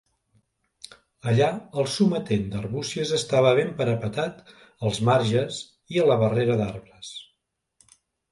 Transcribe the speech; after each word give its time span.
Allà 1.31 1.49
el 1.81 1.89
sometent 1.95 2.47
d'Arbúcies 2.53 3.11
estava 3.19 3.51
ben 3.61 3.69
parapetat 3.83 4.41
als 4.89 4.99
marges 5.11 5.61
i 5.97 6.03
a 6.05 6.07
la 6.13 6.17
barrera 6.25 6.57
d'arbres. 6.63 7.13